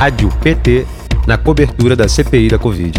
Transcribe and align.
Rádio 0.00 0.30
PT 0.42 0.86
na 1.26 1.36
cobertura 1.36 1.94
da 1.94 2.08
CPI 2.08 2.48
da 2.48 2.58
Covid. 2.58 2.98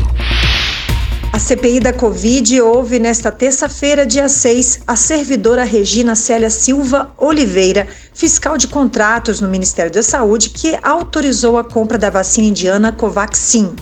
A 1.34 1.40
CPI 1.40 1.80
da 1.80 1.92
Covid 1.92 2.62
houve 2.62 3.00
nesta 3.00 3.32
terça-feira, 3.32 4.06
dia 4.06 4.30
6, 4.30 4.82
a 4.86 4.96
servidora 4.96 5.64
Regina 5.64 6.14
Célia 6.14 6.52
Silva 6.52 7.12
Oliveira, 7.18 7.88
fiscal 8.14 8.56
de 8.56 8.68
contratos 8.68 9.42
no 9.42 9.50
Ministério 9.50 9.92
da 9.92 10.04
Saúde, 10.04 10.52
que 10.52 10.78
autorizou 10.84 11.58
a 11.58 11.64
compra 11.64 11.98
da 11.98 12.12
vacina 12.12 12.50
indiana 12.50 12.92
Covaxin. 12.92 13.74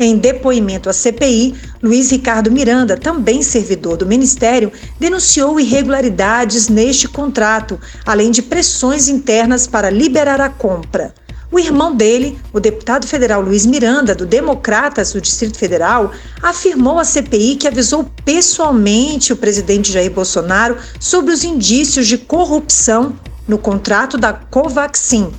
Em 0.00 0.16
depoimento 0.16 0.88
à 0.88 0.94
CPI, 0.94 1.54
Luiz 1.82 2.10
Ricardo 2.10 2.50
Miranda, 2.50 2.96
também 2.96 3.42
servidor 3.42 3.98
do 3.98 4.06
Ministério, 4.06 4.72
denunciou 4.98 5.60
irregularidades 5.60 6.70
neste 6.70 7.06
contrato, 7.06 7.78
além 8.06 8.30
de 8.30 8.40
pressões 8.40 9.10
internas 9.10 9.66
para 9.66 9.90
liberar 9.90 10.40
a 10.40 10.48
compra. 10.48 11.12
O 11.50 11.60
irmão 11.60 11.94
dele, 11.94 12.38
o 12.52 12.58
deputado 12.58 13.06
federal 13.06 13.40
Luiz 13.40 13.64
Miranda, 13.64 14.14
do 14.14 14.26
Democratas 14.26 15.12
do 15.12 15.20
Distrito 15.20 15.56
Federal, 15.56 16.10
afirmou 16.42 16.98
à 16.98 17.04
CPI 17.04 17.56
que 17.56 17.68
avisou 17.68 18.10
pessoalmente 18.24 19.32
o 19.32 19.36
presidente 19.36 19.92
Jair 19.92 20.10
Bolsonaro 20.10 20.76
sobre 20.98 21.32
os 21.32 21.44
indícios 21.44 22.08
de 22.08 22.18
corrupção 22.18 23.16
no 23.46 23.58
contrato 23.58 24.18
da 24.18 24.32
Covaxin. 24.32 25.32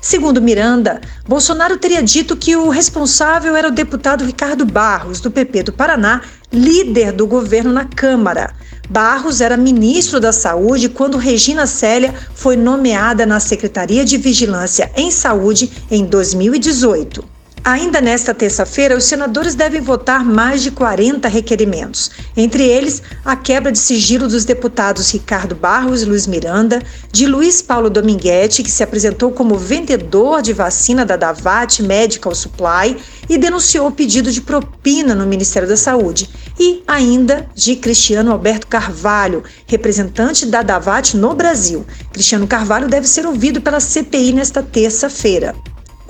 Segundo 0.00 0.42
Miranda, 0.42 1.00
Bolsonaro 1.26 1.78
teria 1.78 2.02
dito 2.02 2.36
que 2.36 2.54
o 2.56 2.68
responsável 2.68 3.56
era 3.56 3.68
o 3.68 3.72
deputado 3.72 4.24
Ricardo 4.24 4.66
Barros, 4.66 5.18
do 5.18 5.30
PP 5.30 5.62
do 5.62 5.72
Paraná, 5.72 6.20
líder 6.52 7.12
do 7.12 7.26
governo 7.26 7.72
na 7.72 7.86
Câmara. 7.86 8.52
Barros 8.88 9.40
era 9.40 9.56
ministro 9.56 10.20
da 10.20 10.32
Saúde 10.32 10.88
quando 10.88 11.16
Regina 11.16 11.66
Célia 11.66 12.14
foi 12.34 12.56
nomeada 12.56 13.24
na 13.24 13.40
Secretaria 13.40 14.04
de 14.04 14.16
Vigilância 14.16 14.90
em 14.96 15.10
Saúde 15.10 15.70
em 15.90 16.04
2018. 16.04 17.33
Ainda 17.66 17.98
nesta 17.98 18.34
terça-feira, 18.34 18.94
os 18.94 19.04
senadores 19.04 19.54
devem 19.54 19.80
votar 19.80 20.22
mais 20.22 20.62
de 20.62 20.70
40 20.70 21.26
requerimentos, 21.28 22.10
entre 22.36 22.62
eles 22.62 23.02
a 23.24 23.34
quebra 23.34 23.72
de 23.72 23.78
sigilo 23.78 24.28
dos 24.28 24.44
deputados 24.44 25.10
Ricardo 25.10 25.54
Barros 25.54 26.02
e 26.02 26.04
Luiz 26.04 26.26
Miranda, 26.26 26.82
de 27.10 27.26
Luiz 27.26 27.62
Paulo 27.62 27.88
Dominguete, 27.88 28.62
que 28.62 28.70
se 28.70 28.82
apresentou 28.82 29.32
como 29.32 29.56
vendedor 29.56 30.42
de 30.42 30.52
vacina 30.52 31.06
da 31.06 31.16
Davat 31.16 31.82
Medical 31.82 32.34
Supply 32.34 32.98
e 33.30 33.38
denunciou 33.38 33.86
o 33.86 33.92
pedido 33.92 34.30
de 34.30 34.42
propina 34.42 35.14
no 35.14 35.24
Ministério 35.24 35.66
da 35.66 35.76
Saúde, 35.78 36.28
e 36.60 36.82
ainda 36.86 37.48
de 37.54 37.76
Cristiano 37.76 38.30
Alberto 38.30 38.66
Carvalho, 38.66 39.42
representante 39.66 40.44
da 40.44 40.60
Davat 40.60 41.16
no 41.16 41.34
Brasil. 41.34 41.86
Cristiano 42.12 42.46
Carvalho 42.46 42.88
deve 42.88 43.08
ser 43.08 43.24
ouvido 43.24 43.62
pela 43.62 43.80
CPI 43.80 44.34
nesta 44.34 44.62
terça-feira. 44.62 45.54